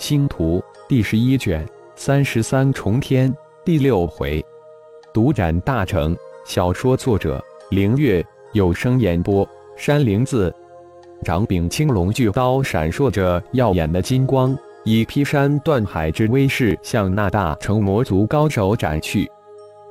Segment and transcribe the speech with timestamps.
[0.00, 1.64] 星图第十一卷
[1.94, 3.30] 三十三重天
[3.66, 4.42] 第六回，
[5.12, 6.16] 独斩大成。
[6.46, 7.38] 小说作者：
[7.70, 8.24] 凌月，
[8.54, 10.52] 有声演播：山灵子。
[11.22, 19.30] 掌柄青龙巨刀闪烁着耀眼的金光，以劈山断海之威势向那大成魔族高手斩去。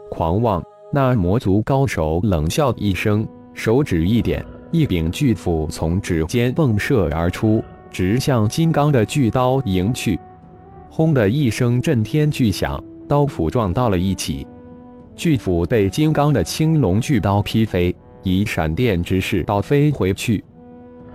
[0.09, 0.61] 狂妄！
[0.91, 7.63] 那魔族高手冷笑一声，手指一点，一柄巨斧从指尖迸射而出。
[7.91, 10.19] 直向金刚的巨刀迎去，
[10.89, 14.45] 轰的一声震天巨响，刀斧撞到了一起，
[15.15, 20.43] 巨斧被金刚的青龙巨刀劈飞，以闪电之势倒飞回去。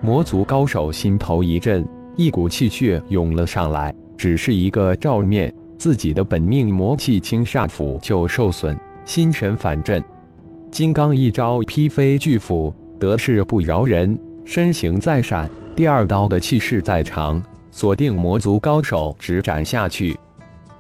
[0.01, 1.87] 魔族高手心头一震，
[2.17, 10.03] 一股气血涌了上来，只是一个照面，自己的本命魔气青煞斧就受损，心神反震。
[10.71, 15.49] 金刚一招劈飞巨斧，得势不饶人，身形再闪。
[15.77, 17.43] 第二刀的气势再长，
[17.73, 20.17] 锁定魔族高手，直斩下去。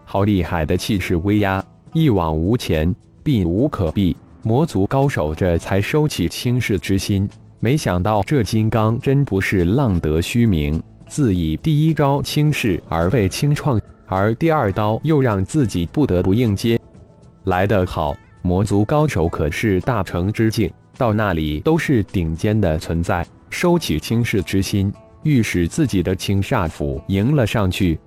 [0.04, 4.16] 好厉害的气势威压，一往无前，避无可避。
[4.42, 7.28] 魔族高手这才收起轻视之心。
[7.58, 16.78] 没想到这金刚真不是浪得虚名，自以第一招轻视而被轻创，而第二刀又让自己不得不应接。
[17.44, 23.26] 来得好，魔族高手可是大成之境，到那里都是顶尖的存在。
[23.50, 24.92] 收起轻视之心，
[25.22, 27.98] 欲使自己的青煞斧迎了上去。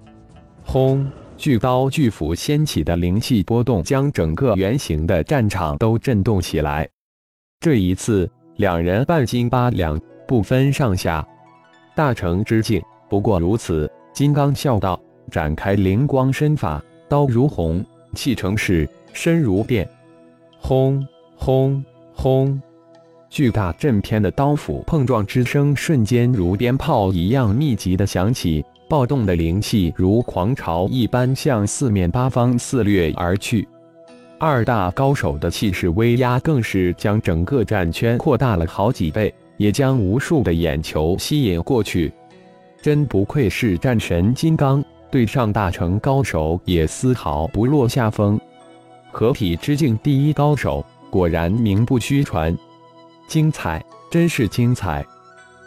[0.66, 1.10] 轰！
[1.38, 6.90] 巨刀巨斧掀起的灵气波动，将整个圆形的战场都震动起来。
[7.60, 11.26] 这一次，两人半斤八两，不分上下。
[11.96, 13.90] 大成之境不过如此。
[14.14, 17.86] 金刚笑道：“展开灵光身法，刀如虹，
[18.16, 19.88] 气成势，身如电。”
[20.60, 21.06] 轰！
[21.36, 21.86] 轰！
[22.16, 22.60] 轰！
[23.30, 33.68] 巨大震天的刀斧碰撞之声，瞬间如鞭炮一样密集的响起，暴动的灵气如狂潮一般向四面八方肆掠而去。
[34.40, 42.12] 二大高手的气势威压更是将整个战圈扩大了好几倍，也将无数的眼球吸引过去。
[42.82, 48.40] 真不愧是战神金刚，对上大成高手也丝毫不落下风。
[49.12, 52.56] 合体之境第一高手，果然名不虚传。
[53.28, 55.06] 精彩，真是精彩！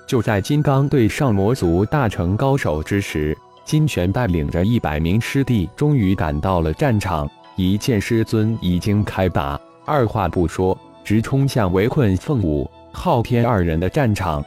[0.06, 7.30] 就在金刚对上魔族大成高手之时，金玄带领着一百名师弟终于赶到了战场。
[7.56, 14.42] 一见师尊已经开打，二话不说，直冲向围困凤舞、昊天二人的战场。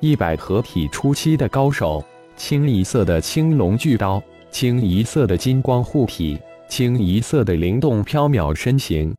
[0.00, 2.02] 一百合体初期的高手，
[2.34, 9.14] 清一色的青龙巨刀，清一色的金光护体，清一色的灵动飘渺身形。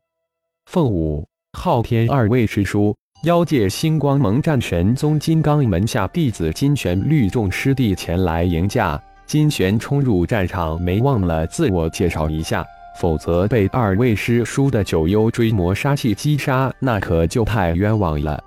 [0.66, 2.96] 凤舞、昊天二位师叔。
[3.24, 12.64] 妖界星光盟战神宗金刚门下弟子金玄律众师弟前来迎驾，金玄冲入战场，没忘了自我介绍一下，
[12.98, 18.42] 否则被二位师叔的九幽追魔杀气击杀，那可就太冤枉了。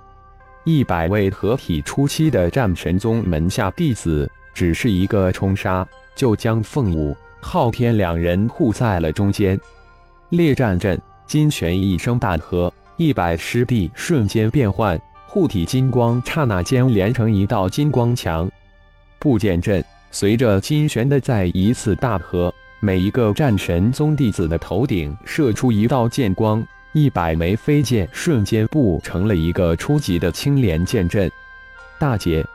[0.64, 5.86] 一百位合体初期的战神宗门下弟子，只是一个冲杀，
[6.16, 9.56] 就将凤舞、昊天两人护在了中间。
[10.30, 12.72] 列战阵，金玄一声大喝。
[12.96, 18.48] 一百师弟瞬间变换，护体金光刹那间连成一道金光墙。
[19.18, 31.28] 布剑阵随着金玄的再一次大喝，每一个战神宗弟子的头顶射出一道剑光，一百枚飞剑瞬间布成了一个初级的青莲剑阵。
[31.98, 32.46] 大姐，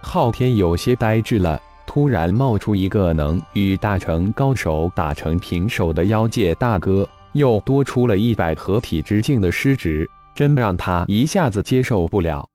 [0.00, 7.08] 昊天有些呆滞了，突然冒出一个能与大成高手打成平手的妖界大哥。
[7.32, 12.48] 又多出了一百合体之境的师侄，真让他一下子接受不了。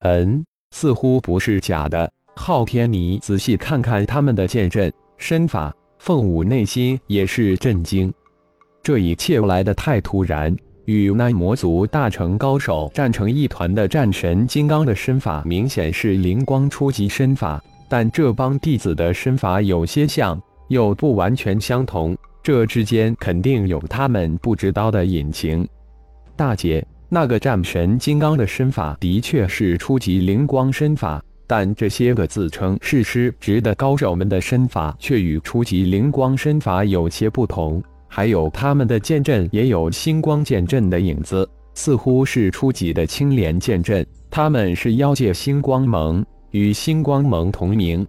[0.00, 2.10] 嗯，似乎不是假的。
[2.34, 5.74] 昊天，你仔细看看他们的剑阵身法。
[5.98, 8.12] 凤舞内心也是震惊，
[8.82, 10.54] 这一切来的太突然。
[10.84, 22.16] 与那魔族大成高手战成一团的战神金刚的身法，明显是灵光初级身法，但这帮弟子的身法有些像，又不完全相同。
[22.46, 25.66] 这之间肯定有他们不知道的隐情。
[26.36, 37.82] 大姐，那个战神金刚的身法的确是初级灵光身法，但这些个自称是师职的高手们的身法却与初级灵光身法有些不同。
[38.06, 44.06] 还有他们的剑阵也有星光剑阵的影子，似乎是初级的青莲剑阵。
[44.30, 48.06] 他们是妖界星光盟，与星光盟同名。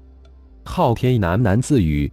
[0.63, 2.11] 昊天喃喃自语：“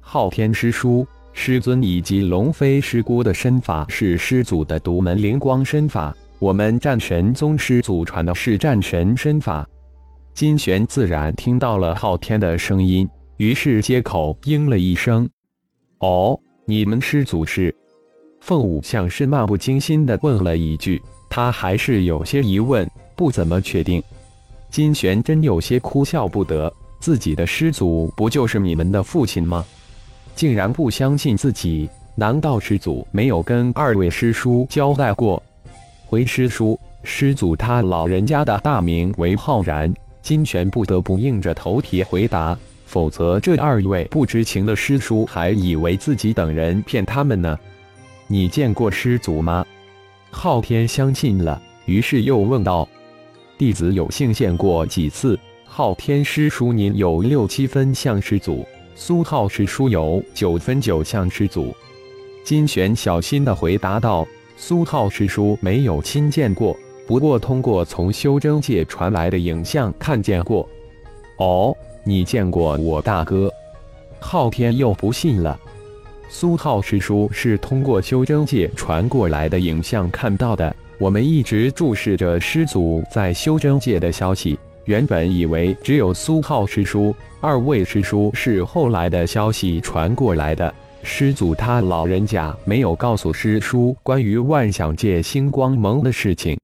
[0.00, 1.06] 昊天师叔。”
[1.42, 9.66] 师尊以及龙飞师姑的身法是师祖的独门灵光身法，我们战神宗师祖传的是战神身法。
[10.34, 13.08] 金玄自然听到了昊天的声音，
[13.38, 15.26] 于是接口应了一声
[16.00, 17.74] ：“哦，你们师祖是？”
[18.42, 21.00] 凤舞像是漫不经心的问了一句，
[21.30, 24.02] 他还是有些疑问，不怎么确定。
[24.68, 26.70] 金玄真有些哭笑不得，
[27.00, 29.64] 自己的师祖不就是你们的父亲吗？
[30.34, 31.88] 竟然不相信自己？
[32.14, 35.42] 难道师祖没有跟二位师叔交代过？
[36.06, 39.92] 回师叔，师祖他老人家的大名为浩然。
[40.20, 47.58] 金泉不得不硬着头皮回答，否则这二位不知情的师叔还以为自己等人骗他们呢。
[48.26, 49.64] 你见过师祖吗？
[50.30, 52.86] 昊天相信了，于是又问道
[53.56, 55.38] ：“弟子有幸见过几次。
[55.64, 58.62] 昊天师叔，您有六七分像师祖；
[59.02, 61.74] 苏浩师叔有九分九像师祖。”
[62.44, 66.76] 金玄小心的回答道：“苏浩师叔没有亲见过，
[67.06, 70.68] 不过通过从修真界传来的影像看见过。”
[71.40, 71.74] 哦，
[72.04, 73.50] 你见过我大哥？
[74.20, 75.58] 昊天又不信了。
[76.28, 80.76] 苏浩师叔是通过修真界传过来的影像看到的。
[80.98, 90.72] 我们一直注视着师祖在修真界的消息，原本以为只有苏浩师叔、二位师叔是后来的消息传过来的。
[91.02, 96.58] 师祖他老人家没有告诉师叔关于万象界星光盟的事情。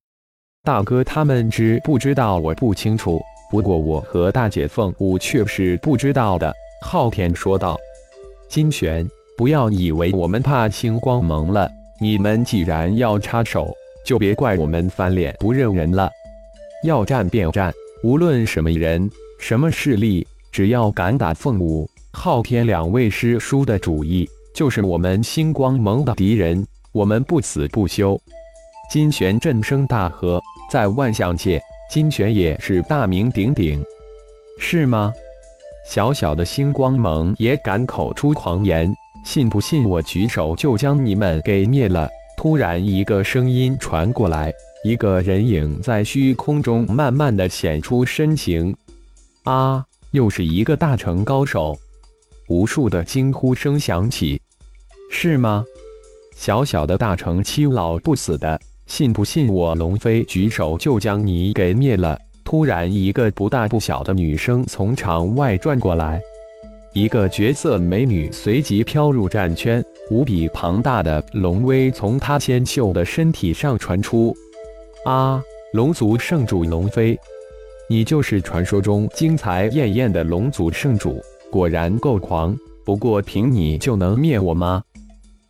[0.63, 2.39] 大哥他们知不知道？
[2.39, 3.21] 我不清楚。
[3.51, 6.53] 不过我和大姐凤舞却是不知道的。
[6.83, 7.79] 昊天说道
[8.49, 9.09] ：“金玄。”
[9.39, 11.71] 不要以为我们怕星光盟了，
[12.01, 13.71] 你们既然要插手，
[14.03, 16.09] 就别怪我们翻脸不认人了。
[16.85, 17.71] 要战便战，
[18.03, 28.21] 无论什么人、什么势力，只要敢打凤舞、昊天两位师叔的主意，就是我们星光盟的敌人，我们不死不休。
[28.91, 30.41] 金玄震声大喝，
[30.71, 31.61] 在万象界，
[31.91, 33.83] 金玄也是大名鼎鼎，
[34.61, 35.13] 是吗？
[35.89, 38.93] 小小的星光盟也敢口出狂言？
[39.25, 42.09] 信不信我举手就将你们给灭了？
[42.37, 44.53] 突然，一个声音传过来，
[44.85, 48.75] 一个人影在虚空中慢慢的显出身形。
[49.45, 49.85] 啊！
[50.13, 51.77] 又是一个大成高手！
[52.49, 54.41] 无数的惊呼声响起。
[55.11, 55.65] 是吗？
[56.35, 62.19] 小小的大成七老不死的，信不信我龙飞举手就将你给灭了？
[62.45, 66.21] 突然，一个不大不小的女生从场外转过来。
[66.93, 74.35] 一个绝色美女随即飘入战圈，无比庞大的龙威从她纤秀的身体上传出。
[75.07, 75.41] 啊！
[75.73, 77.17] 龙族圣主龙飞，
[77.89, 82.57] 你就是传说中精彩艳艳的龙族圣主，果然够狂。
[82.85, 84.83] 不过凭你就能灭我吗？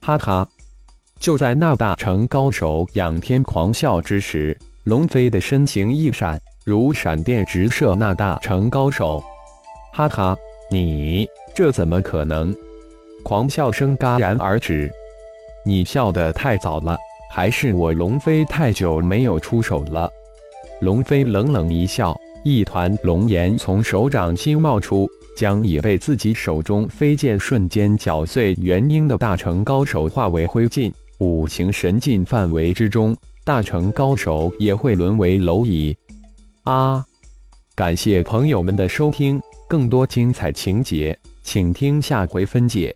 [0.03, 0.47] 哈哈！
[1.19, 4.55] 就在那大成高手仰天狂笑之时，
[4.85, 9.25] 龙飞的身形一闪，如闪电直射那大成高手。
[9.95, 10.37] 哈哈！
[10.71, 12.55] 你这怎么可能？
[13.23, 14.91] 狂笑声戛然而止。
[15.65, 16.99] 你笑得太早了，
[17.37, 20.11] 还是我龙飞太久没有出手了？
[20.81, 25.07] 龙飞冷冷一笑，一团龙炎从手掌心冒出，
[25.37, 30.91] 将已被自己手中飞剑瞬间搅碎元婴的大成高手化为灰烬。
[31.19, 35.95] 五行神境范围之中，大成高手也会沦为蝼蚁。
[36.65, 37.05] 啊！
[37.75, 39.39] 感谢朋友们的收听。
[39.69, 42.95] 更多精彩情节，请听下回分解。